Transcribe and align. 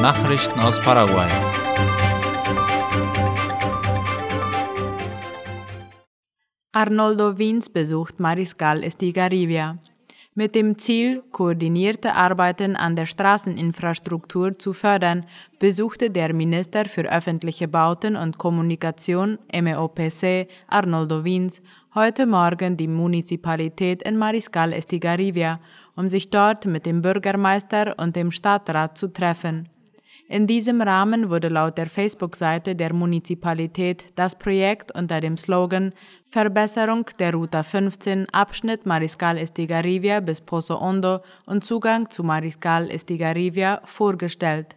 Nachrichten 0.00 0.58
aus 0.60 0.80
Paraguay. 0.80 1.28
Arnoldo 6.72 7.36
Wiens 7.36 7.68
besucht 7.68 8.18
Mariscal 8.18 8.82
Estigarribia. 8.82 9.76
Mit 10.34 10.54
dem 10.54 10.78
Ziel, 10.78 11.22
koordinierte 11.32 12.14
Arbeiten 12.14 12.76
an 12.76 12.96
der 12.96 13.04
Straßeninfrastruktur 13.04 14.58
zu 14.58 14.72
fördern, 14.72 15.26
besuchte 15.58 16.08
der 16.08 16.32
Minister 16.32 16.86
für 16.86 17.02
öffentliche 17.02 17.68
Bauten 17.68 18.16
und 18.16 18.38
Kommunikation 18.38 19.38
MEOPC 19.52 20.48
Arnoldo 20.66 21.24
Wiens 21.24 21.60
heute 21.94 22.24
Morgen 22.24 22.78
die 22.78 22.88
Municipalität 22.88 24.02
in 24.04 24.16
Mariscal 24.16 24.72
Estigarribia, 24.72 25.60
um 25.94 26.08
sich 26.08 26.30
dort 26.30 26.64
mit 26.64 26.86
dem 26.86 27.02
Bürgermeister 27.02 27.96
und 27.98 28.16
dem 28.16 28.30
Stadtrat 28.30 28.96
zu 28.96 29.12
treffen. 29.12 29.68
In 30.30 30.46
diesem 30.46 30.80
Rahmen 30.80 31.28
wurde 31.28 31.48
laut 31.48 31.76
der 31.76 31.88
Facebook-Seite 31.88 32.76
der 32.76 32.92
Municipalität 32.94 34.04
das 34.14 34.38
Projekt 34.38 34.94
unter 34.94 35.20
dem 35.20 35.36
Slogan 35.36 35.92
Verbesserung 36.28 37.04
der 37.18 37.34
Route 37.34 37.64
15 37.64 38.28
Abschnitt 38.30 38.86
Mariscal 38.86 39.36
Estigarribia 39.38 40.20
bis 40.20 40.40
Pozo 40.40 40.80
Hondo 40.80 41.18
und 41.46 41.64
Zugang 41.64 42.08
zu 42.10 42.22
Mariscal 42.22 42.88
Estigarribia 42.92 43.82
vorgestellt. 43.86 44.76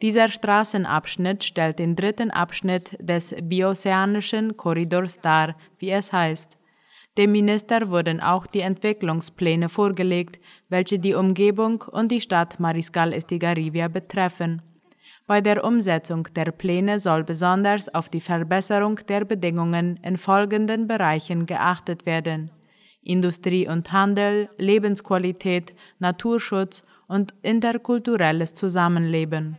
Dieser 0.00 0.28
Straßenabschnitt 0.28 1.44
stellt 1.44 1.78
den 1.78 1.94
dritten 1.94 2.30
Abschnitt 2.30 2.96
des 2.98 3.34
bioceanischen 3.42 4.56
Korridors 4.56 5.20
dar, 5.20 5.56
wie 5.78 5.90
es 5.90 6.10
heißt. 6.10 6.56
Dem 7.18 7.32
Minister 7.32 7.90
wurden 7.90 8.22
auch 8.22 8.46
die 8.46 8.60
Entwicklungspläne 8.60 9.68
vorgelegt, 9.68 10.38
welche 10.70 10.98
die 10.98 11.12
Umgebung 11.12 11.82
und 11.82 12.10
die 12.10 12.22
Stadt 12.22 12.58
Mariscal 12.58 13.12
Estigarribia 13.12 13.88
betreffen. 13.88 14.62
Bei 15.26 15.40
der 15.40 15.64
Umsetzung 15.64 16.28
der 16.36 16.52
Pläne 16.52 17.00
soll 17.00 17.24
besonders 17.24 17.92
auf 17.92 18.08
die 18.08 18.20
Verbesserung 18.20 18.96
der 19.08 19.24
Bedingungen 19.24 19.98
in 20.04 20.16
folgenden 20.16 20.86
Bereichen 20.86 21.46
geachtet 21.46 22.06
werden. 22.06 22.52
Industrie 23.02 23.68
und 23.68 23.92
Handel, 23.92 24.48
Lebensqualität, 24.56 25.72
Naturschutz 25.98 26.84
und 27.08 27.34
interkulturelles 27.42 28.54
Zusammenleben. 28.54 29.58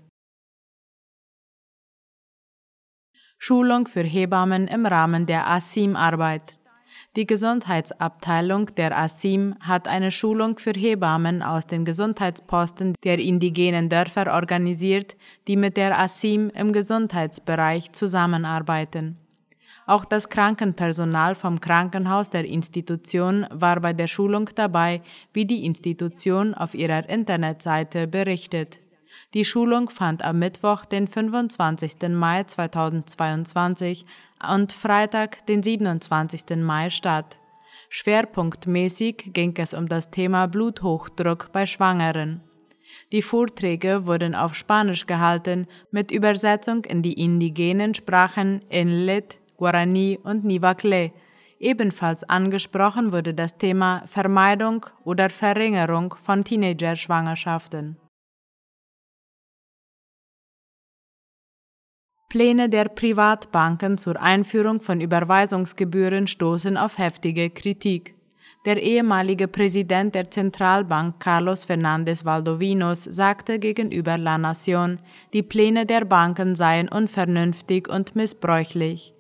Schulung 3.38 3.88
für 3.88 4.04
Hebammen 4.04 4.68
im 4.68 4.86
Rahmen 4.86 5.26
der 5.26 5.48
ASIM-Arbeit. 5.48 6.57
Die 7.18 7.26
Gesundheitsabteilung 7.26 8.76
der 8.76 8.96
ASIM 8.96 9.56
hat 9.60 9.88
eine 9.88 10.12
Schulung 10.12 10.60
für 10.60 10.74
Hebammen 10.74 11.42
aus 11.42 11.66
den 11.66 11.84
Gesundheitsposten 11.84 12.94
der 13.04 13.18
indigenen 13.18 13.90
Dörfer 13.90 14.32
organisiert, 14.32 15.16
die 15.48 15.58
mit 15.58 15.78
der 15.78 15.98
ASIM 15.98 16.52
im 16.52 16.72
Gesundheitsbereich 16.74 17.92
zusammenarbeiten. 17.92 19.18
Auch 19.88 20.06
das 20.06 20.30
Krankenpersonal 20.30 21.34
vom 21.34 21.60
Krankenhaus 21.60 22.30
der 22.30 22.46
Institution 22.46 23.48
war 23.50 23.80
bei 23.80 23.94
der 23.94 24.08
Schulung 24.08 24.52
dabei, 24.54 25.02
wie 25.34 25.46
die 25.46 25.66
Institution 25.66 26.54
auf 26.54 26.76
ihrer 26.76 27.10
Internetseite 27.10 28.06
berichtet. 28.06 28.78
Die 29.38 29.46
Schulung 29.46 29.92
fand 29.92 30.24
am 30.24 30.40
Mittwoch, 30.40 30.84
den 30.86 31.06
25. 31.06 32.10
Mai 32.10 32.46
2022 32.46 34.04
und 34.52 34.74
Freitag, 34.74 35.46
den 35.46 35.62
27. 35.62 36.58
Mai 36.58 36.90
statt. 36.90 37.38
Schwerpunktmäßig 37.90 39.34
ging 39.34 39.54
es 39.58 39.76
um 39.76 39.88
das 39.88 40.10
Thema 40.10 40.48
Bluthochdruck 40.48 41.52
bei 41.52 41.68
Schwangeren. 41.68 42.42
Die 43.12 43.22
Vorträge 43.22 44.08
wurden 44.08 44.34
auf 44.34 44.56
Spanisch 44.56 45.06
gehalten 45.06 45.68
mit 45.92 46.10
Übersetzung 46.10 46.84
in 46.86 47.04
die 47.04 47.14
indigenen 47.14 47.94
Sprachen 47.94 48.62
Enlit, 48.70 49.38
Guarani 49.56 50.18
und 50.24 50.46
Nivakle. 50.46 51.12
Ebenfalls 51.60 52.24
angesprochen 52.24 53.12
wurde 53.12 53.36
das 53.36 53.56
Thema 53.56 54.02
Vermeidung 54.08 54.88
oder 55.04 55.30
Verringerung 55.30 56.16
von 56.24 56.44
Teenager-Schwangerschaften. 56.44 57.98
Pläne 62.30 62.68
der 62.68 62.90
Privatbanken 62.90 63.98
zur 63.98 64.22
Einführung 64.22 64.82
von 64.82 65.00
Überweisungsgebühren 65.00 66.28
stoßen 66.28 66.76
auf 66.76 66.98
heftige 66.98 67.50
Kritik. 67.50 68.16
Der 68.66 68.84
ehemalige 68.84 69.48
Präsident 69.48 70.14
der 70.14 70.30
Zentralbank 70.30 71.22
Carlos 71.22 71.66
Fernández 71.66 72.26
Valdovinos 72.26 73.06
sagte 73.06 73.60
gegenüber 73.60 74.18
La 74.18 74.36
Nación, 74.36 74.98
die 75.32 75.42
Pläne 75.42 75.86
der 75.86 76.04
Banken 76.04 76.56
seien 76.56 76.90
unvernünftig 76.90 77.88
und 77.88 78.18
missbräuchlich. 78.18 79.14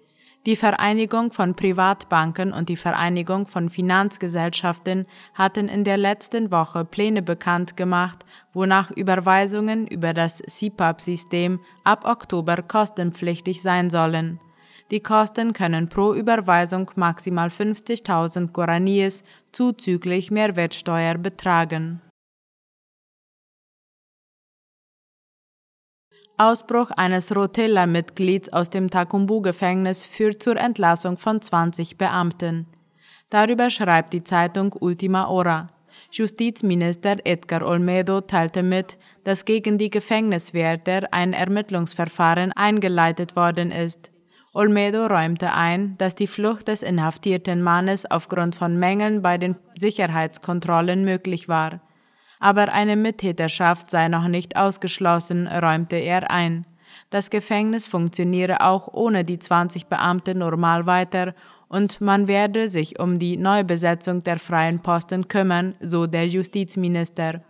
Die 0.48 0.56
Vereinigung 0.56 1.34
von 1.34 1.56
Privatbanken 1.56 2.54
und 2.54 2.70
die 2.70 2.78
Vereinigung 2.78 3.48
von 3.48 3.70
Finanzgesellschaften 3.70 5.06
hatten 5.34 5.68
in 5.68 5.84
der 5.84 5.98
letzten 5.98 6.54
Woche 6.54 6.86
Pläne 6.86 7.22
bekannt 7.22 7.76
gemacht, 7.76 8.26
wonach 8.54 8.90
Überweisungen 8.92 9.88
über 9.88 10.14
das 10.14 10.38
CPAP-System 10.38 11.60
ab 11.84 12.06
Oktober 12.06 12.62
kostenpflichtig 12.66 13.62
sein 13.62 13.90
sollen. 13.90 14.40
Die 14.90 15.02
Kosten 15.02 15.52
können 15.52 15.90
pro 15.90 16.14
Überweisung 16.14 16.90
maximal 16.96 17.50
50.000 17.50 18.54
Guaraníes 18.54 19.26
zuzüglich 19.52 20.32
Mehrwertsteuer 20.32 21.16
betragen. 21.16 22.02
Ausbruch 26.40 26.92
eines 26.92 27.36
Rotella-Mitglieds 27.36 28.54
aus 28.54 28.70
dem 28.70 28.92
Takumbu-Gefängnis 28.92 30.06
führt 30.06 30.44
zur 30.44 30.58
Entlassung 30.58 31.18
von 31.18 31.42
20 31.42 31.98
Beamten. 31.98 32.68
Darüber 33.32 33.72
schreibt 33.72 34.14
die 34.14 34.24
Zeitung 34.24 34.76
Ultima 34.80 35.28
Hora. 35.28 35.70
Justizminister 36.12 37.18
Edgar 37.26 37.64
Olmedo 37.68 38.22
teilte 38.22 38.62
mit, 38.62 39.00
dass 39.24 39.46
gegen 39.46 39.80
die 39.80 39.90
Gefängniswärter 39.90 41.08
ein 41.12 41.34
Ermittlungsverfahren 41.34 42.52
eingeleitet 42.52 43.36
worden 43.36 43.72
ist. 43.72 44.12
Olmedo 44.54 45.08
räumte 45.08 45.54
ein, 45.54 45.98
dass 45.98 46.14
die 46.14 46.28
Flucht 46.28 46.68
des 46.68 46.84
inhaftierten 46.84 47.64
Mannes 47.64 48.06
aufgrund 48.10 48.54
von 48.54 48.78
Mängeln 48.78 49.24
bei 49.24 49.40
den 49.40 49.56
Sicherheitskontrollen 49.76 51.04
möglich 51.04 51.50
war 51.50 51.82
aber 52.40 52.72
eine 52.74 52.96
Mittäterschaft 52.96 53.90
sei 53.90 54.08
noch 54.08 54.28
nicht 54.28 54.58
ausgeschlossen, 54.58 55.48
räumte 55.48 55.96
er 55.96 56.32
ein. 56.32 56.66
Das 57.10 57.30
Gefängnis 57.30 57.88
funktioniere 57.88 58.62
auch 58.62 58.94
ohne 58.94 59.24
die 59.24 59.40
20 59.40 59.88
Beamte 59.88 60.36
normal 60.36 60.86
weiter 60.86 61.34
und 61.70 62.02
man 62.02 62.28
werde 62.28 62.70
sich 62.70 63.00
um 63.00 63.20
die 63.20 63.38
Neubesetzung 63.38 64.22
der 64.22 64.40
freien 64.40 64.80
Posten 64.82 65.28
kümmern, 65.28 65.76
so 65.80 66.08
der 66.08 66.28
Justizminister. 66.28 67.42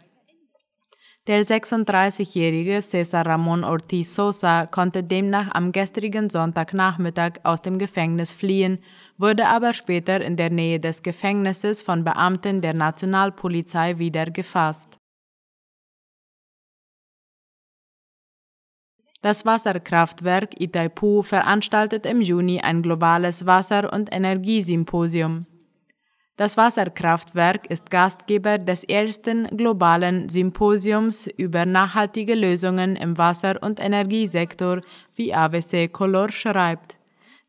Der 1.28 1.44
36-jährige 1.44 2.81
Cesar 2.81 3.26
Ramon 3.26 3.66
Ortiz 3.66 4.16
Sosa 4.16 4.66
konnte 4.66 5.03
demnach 5.03 5.53
am 5.53 5.74
gestrigen 5.74 6.30
Sonntagnachmittag 6.30 7.42
aus 7.44 7.62
dem 7.62 7.78
Gefängnis 7.78 8.34
fliehen, 8.34 8.80
wurde 9.17 9.47
aber 9.47 9.73
später 9.73 10.22
in 10.22 10.35
der 10.35 10.50
Nähe 10.50 10.79
des 10.79 11.01
Gefängnisses 11.03 11.81
von 11.81 12.03
Beamten 12.03 12.61
der 12.61 12.73
Nationalpolizei 12.73 13.97
wieder 13.97 14.25
gefasst. 14.25 14.97
Das 19.22 19.45
Wasserkraftwerk 19.45 20.61
Itaipu 20.61 21.23
veranstaltet 21.23 22.05
im 22.05 22.22
Juni 22.22 22.61
ein 22.61 22.83
globales 22.83 23.45
Wasser- 23.47 23.91
und 23.91 24.13
Energiesymposium. 24.13 25.47
Das 26.35 26.55
Wasserkraftwerk 26.55 27.66
ist 27.72 27.89
Gastgeber 27.89 28.59
des 28.59 28.84
ersten 28.84 29.47
globalen 29.57 30.29
Symposiums 30.29 31.25
über 31.25 31.66
nachhaltige 31.66 32.35
Lösungen 32.35 32.96
im 32.96 33.17
Wasser- 33.17 33.58
und 33.63 33.84
Energiesektor, 33.84 34.81
wie 35.16 35.34
ABC 35.34 35.87
Color 35.87 36.31
schreibt. 36.31 36.97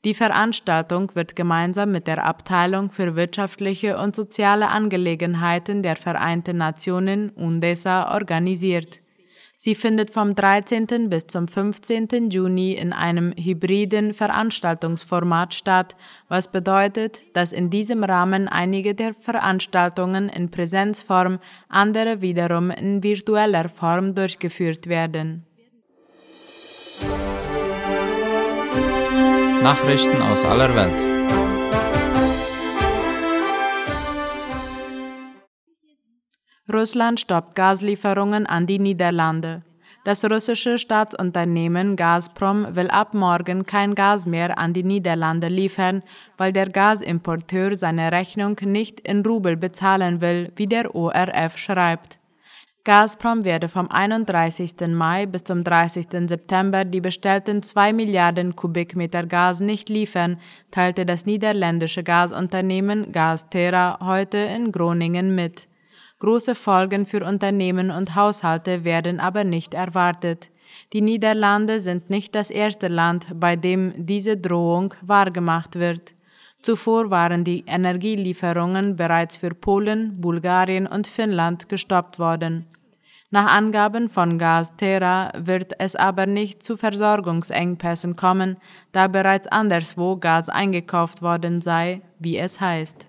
Die 0.04 0.14
Veranstaltung 0.14 1.10
wird 1.14 1.34
gemeinsam 1.34 1.90
mit 1.90 2.06
der 2.06 2.24
Abteilung 2.24 2.90
für 2.90 3.16
wirtschaftliche 3.16 3.98
und 3.98 4.14
soziale 4.14 4.68
Angelegenheiten 4.68 5.82
der 5.82 5.96
Vereinten 5.96 6.56
Nationen 6.56 7.30
UNDESA 7.30 8.14
organisiert. 8.14 9.00
Sie 9.60 9.74
findet 9.74 10.12
vom 10.12 10.36
13. 10.36 11.10
bis 11.10 11.26
zum 11.26 11.48
15. 11.48 12.30
Juni 12.30 12.74
in 12.74 12.92
einem 12.92 13.32
hybriden 13.32 14.14
Veranstaltungsformat 14.14 15.52
statt, 15.52 15.96
was 16.28 16.52
bedeutet, 16.52 17.24
dass 17.32 17.50
in 17.50 17.68
diesem 17.68 18.04
Rahmen 18.04 18.46
einige 18.46 18.94
der 18.94 19.14
Veranstaltungen 19.14 20.28
in 20.28 20.52
Präsenzform, 20.52 21.40
andere 21.68 22.22
wiederum 22.22 22.70
in 22.70 23.02
virtueller 23.02 23.68
Form 23.68 24.14
durchgeführt 24.14 24.86
werden. 24.86 25.44
Nachrichten 29.62 30.22
aus 30.22 30.44
aller 30.44 30.72
Welt. 30.74 31.18
Russland 36.72 37.18
stoppt 37.18 37.56
Gaslieferungen 37.56 38.46
an 38.46 38.66
die 38.66 38.78
Niederlande. 38.78 39.62
Das 40.04 40.24
russische 40.24 40.78
Staatsunternehmen 40.78 41.96
Gazprom 41.96 42.66
will 42.76 42.88
ab 42.88 43.14
morgen 43.14 43.66
kein 43.66 43.94
Gas 43.96 44.26
mehr 44.26 44.58
an 44.58 44.72
die 44.72 44.84
Niederlande 44.84 45.48
liefern, 45.48 46.02
weil 46.36 46.52
der 46.52 46.68
Gasimporteur 46.68 47.76
seine 47.76 48.12
Rechnung 48.12 48.56
nicht 48.62 49.00
in 49.00 49.26
Rubel 49.26 49.56
bezahlen 49.56 50.20
will, 50.20 50.52
wie 50.56 50.66
der 50.66 50.94
ORF 50.94 51.58
schreibt. 51.58 52.18
Gazprom 52.88 53.44
werde 53.44 53.68
vom 53.68 53.90
31. 53.90 54.88
Mai 54.88 55.26
bis 55.26 55.44
zum 55.44 55.62
30. 55.62 56.06
September 56.26 56.86
die 56.86 57.02
bestellten 57.02 57.62
2 57.62 57.92
Milliarden 57.92 58.56
Kubikmeter 58.56 59.26
Gas 59.26 59.60
nicht 59.60 59.90
liefern, 59.90 60.40
teilte 60.70 61.04
das 61.04 61.26
niederländische 61.26 62.02
Gasunternehmen 62.02 63.12
Gaztera 63.12 63.98
heute 64.02 64.38
in 64.38 64.72
Groningen 64.72 65.34
mit. 65.34 65.66
Große 66.20 66.54
Folgen 66.54 67.04
für 67.04 67.26
Unternehmen 67.26 67.90
und 67.90 68.14
Haushalte 68.14 68.84
werden 68.84 69.20
aber 69.20 69.44
nicht 69.44 69.74
erwartet. 69.74 70.48
Die 70.94 71.02
Niederlande 71.02 71.80
sind 71.80 72.08
nicht 72.08 72.34
das 72.34 72.50
erste 72.50 72.88
Land, 72.88 73.26
bei 73.34 73.54
dem 73.54 73.92
diese 73.98 74.38
Drohung 74.38 74.94
wahrgemacht 75.02 75.78
wird. 75.78 76.14
Zuvor 76.62 77.10
waren 77.10 77.44
die 77.44 77.64
Energielieferungen 77.66 78.96
bereits 78.96 79.36
für 79.36 79.50
Polen, 79.50 80.18
Bulgarien 80.22 80.86
und 80.86 81.06
Finnland 81.06 81.68
gestoppt 81.68 82.18
worden. 82.18 82.64
Nach 83.30 83.46
Angaben 83.46 84.08
von 84.08 84.38
Gaztera 84.38 85.32
wird 85.36 85.78
es 85.78 85.94
aber 85.94 86.24
nicht 86.24 86.62
zu 86.62 86.78
Versorgungsengpässen 86.78 88.16
kommen, 88.16 88.56
da 88.92 89.06
bereits 89.06 89.46
anderswo 89.46 90.16
Gas 90.16 90.48
eingekauft 90.48 91.20
worden 91.20 91.60
sei, 91.60 92.00
wie 92.18 92.38
es 92.38 92.58
heißt. 92.58 93.06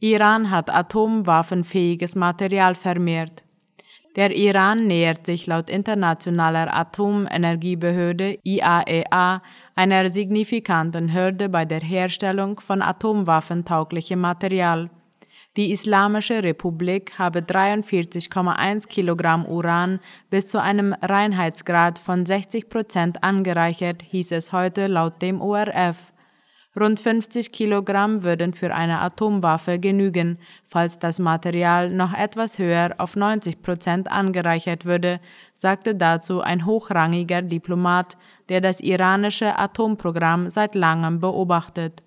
Iran 0.00 0.50
hat 0.50 0.74
atomwaffenfähiges 0.74 2.16
Material 2.16 2.74
vermehrt. 2.74 3.44
Der 4.16 4.34
Iran 4.36 4.88
nähert 4.88 5.24
sich 5.24 5.46
laut 5.46 5.70
internationaler 5.70 6.76
Atomenergiebehörde 6.76 8.40
IAEA 8.42 9.36
e 9.36 9.40
einer 9.76 10.10
signifikanten 10.10 11.14
Hürde 11.14 11.48
bei 11.48 11.64
der 11.64 11.80
Herstellung 11.80 12.58
von 12.58 12.82
atomwaffentauglichem 12.82 14.20
Material. 14.20 14.90
Die 15.58 15.70
Islamische 15.70 16.42
Republik 16.42 17.18
habe 17.18 17.40
43,1 17.40 18.88
Kilogramm 18.88 19.44
Uran 19.44 20.00
bis 20.30 20.46
zu 20.46 20.62
einem 20.62 20.94
Reinheitsgrad 20.94 21.98
von 21.98 22.24
60 22.24 22.70
Prozent 22.70 23.22
angereichert, 23.22 24.02
hieß 24.02 24.32
es 24.32 24.54
heute 24.54 24.86
laut 24.86 25.20
dem 25.20 25.42
ORF. 25.42 26.14
Rund 26.74 26.98
50 26.98 27.52
Kilogramm 27.52 28.24
würden 28.24 28.54
für 28.54 28.74
eine 28.74 29.00
Atomwaffe 29.00 29.78
genügen, 29.78 30.38
falls 30.68 30.98
das 30.98 31.18
Material 31.18 31.90
noch 31.90 32.14
etwas 32.14 32.58
höher 32.58 32.94
auf 32.96 33.14
90 33.14 33.60
Prozent 33.60 34.10
angereichert 34.10 34.86
würde, 34.86 35.20
sagte 35.54 35.94
dazu 35.94 36.40
ein 36.40 36.64
hochrangiger 36.64 37.42
Diplomat, 37.42 38.16
der 38.48 38.62
das 38.62 38.80
iranische 38.80 39.58
Atomprogramm 39.58 40.48
seit 40.48 40.74
langem 40.74 41.20
beobachtet. 41.20 42.02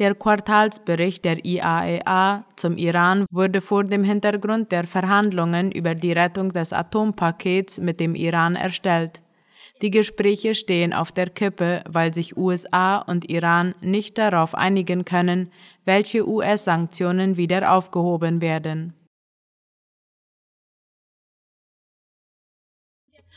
Der 0.00 0.16
Quartalsbericht 0.16 1.24
der 1.24 1.44
IAEA 1.44 2.38
e 2.38 2.54
zum 2.56 2.76
Iran 2.76 3.26
wurde 3.30 3.60
vor 3.60 3.84
dem 3.84 4.02
Hintergrund 4.02 4.72
der 4.72 4.88
Verhandlungen 4.88 5.70
über 5.70 5.94
die 5.94 6.10
Rettung 6.10 6.48
des 6.48 6.72
Atompakets 6.72 7.78
mit 7.78 8.00
dem 8.00 8.16
Iran 8.16 8.56
erstellt. 8.56 9.22
Die 9.82 9.90
Gespräche 9.90 10.56
stehen 10.56 10.92
auf 10.92 11.12
der 11.12 11.30
Kippe, 11.30 11.84
weil 11.88 12.12
sich 12.12 12.36
USA 12.36 12.98
und 12.98 13.30
Iran 13.30 13.76
nicht 13.80 14.18
darauf 14.18 14.56
einigen 14.56 15.04
können, 15.04 15.50
welche 15.84 16.28
US-Sanktionen 16.28 17.36
wieder 17.36 17.72
aufgehoben 17.72 18.42
werden. 18.42 18.94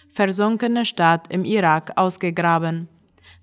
Versunkene 0.10 0.86
Stadt 0.86 1.32
im 1.32 1.46
Irak 1.46 1.92
ausgegraben. 1.96 2.88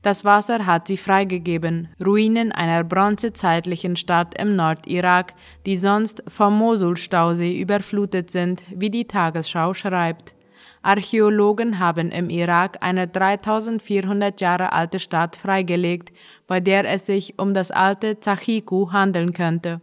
Das 0.05 0.23
Wasser 0.23 0.67
hat 0.67 0.87
sie 0.87 0.99
freigegeben, 0.99 1.89
Ruinen 2.05 2.53
einer 2.53 2.85
bronzezeitlichen 2.85 3.97
Stadt 3.97 4.39
im 4.39 4.55
Nordirak, 4.55 5.33
die 5.65 5.79
sonst 5.79 6.23
vom 6.29 6.59
Mosul-Stausee 6.59 7.59
überflutet 7.59 8.31
sind, 8.31 8.65
wie 8.69 8.91
die 8.91 9.06
Tagesschau 9.06 9.73
schreibt. 9.73 10.35
Archäologen 10.83 11.79
haben 11.79 12.11
im 12.11 12.29
Irak 12.29 12.77
eine 12.83 13.09
3400 13.09 14.43
Jahre 14.43 14.75
alte 14.75 14.99
Stadt 14.99 15.37
freigelegt, 15.37 16.12
bei 16.47 16.61
der 16.61 16.87
es 16.87 17.06
sich 17.06 17.39
um 17.39 17.55
das 17.55 17.71
alte 17.71 18.21
Zachiku 18.21 18.93
handeln 18.93 19.33
könnte. 19.33 19.81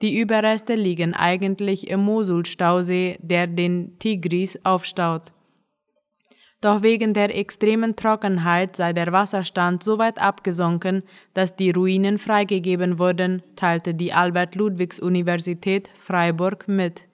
Die 0.00 0.16
Überreste 0.20 0.76
liegen 0.76 1.12
eigentlich 1.12 1.90
im 1.90 2.04
Mosul-Stausee, 2.04 3.18
der 3.20 3.48
den 3.48 3.98
Tigris 3.98 4.60
aufstaut. 4.62 5.32
Doch 6.60 6.82
wegen 6.82 7.14
der 7.14 7.34
extremen 7.34 7.96
Trockenheit 7.96 8.76
sei 8.76 8.92
der 8.92 9.12
Wasserstand 9.12 9.82
so 9.82 9.98
weit 9.98 10.20
abgesunken, 10.20 11.02
dass 11.32 11.56
die 11.56 11.70
Ruinen 11.70 12.18
freigegeben 12.18 12.98
wurden, 12.98 13.42
teilte 13.56 13.94
die 13.94 14.12
Albert-Ludwigs-Universität 14.12 15.88
Freiburg 15.98 16.68
mit. 16.68 17.08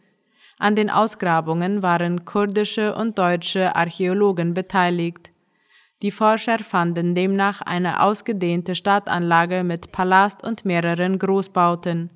An 0.59 0.75
den 0.75 0.91
Ausgrabungen 0.91 1.83
waren 1.83 2.25
kurdische 2.25 2.95
und 2.97 3.19
deutsche 3.19 3.77
Archäologen 3.77 4.53
beteiligt. 4.53 5.31
Die 6.03 6.11
Forscher 6.11 6.59
fanden 6.59 7.15
demnach 7.15 7.61
eine 7.63 8.03
ausgedehnte 8.03 8.75
Stadtanlage 8.75 9.63
mit 9.63 9.93
Palast 9.93 10.45
und 10.45 10.65
mehreren 10.65 11.19
Großbauten. 11.19 12.11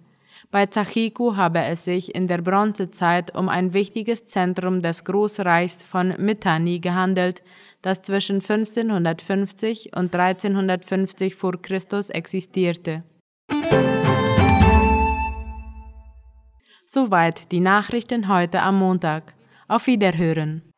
Bei 0.50 0.66
Zachiku 0.66 1.36
habe 1.36 1.60
es 1.60 1.84
sich 1.84 2.14
in 2.14 2.26
der 2.26 2.38
Bronzezeit 2.38 3.36
um 3.36 3.48
ein 3.48 3.72
wichtiges 3.72 4.24
Zentrum 4.24 4.82
des 4.82 5.04
Großreichs 5.04 5.84
von 5.84 6.14
Mitanni 6.18 6.80
gehandelt, 6.80 7.42
das 7.82 8.02
zwischen 8.02 8.36
1550 8.36 9.96
und 9.96 10.14
1350 10.14 11.34
vor 11.34 11.60
Christus 11.60 12.10
existierte. 12.10 13.04
Soweit 16.86 17.52
die 17.52 17.60
Nachrichten 17.60 18.26
heute 18.28 18.62
am 18.62 18.78
Montag. 18.78 19.34
Auf 19.68 19.86
Wiederhören. 19.86 20.69